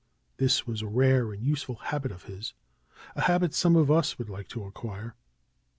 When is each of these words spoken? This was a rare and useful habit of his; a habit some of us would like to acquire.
This 0.37 0.65
was 0.65 0.81
a 0.81 0.87
rare 0.87 1.31
and 1.31 1.43
useful 1.43 1.75
habit 1.75 2.11
of 2.11 2.23
his; 2.23 2.55
a 3.15 3.21
habit 3.21 3.53
some 3.53 3.75
of 3.75 3.91
us 3.91 4.17
would 4.17 4.31
like 4.31 4.47
to 4.47 4.63
acquire. 4.63 5.13